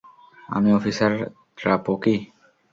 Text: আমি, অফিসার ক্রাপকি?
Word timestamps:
আমি, 0.49 0.69
অফিসার 0.73 1.11
ক্রাপকি? 1.57 2.15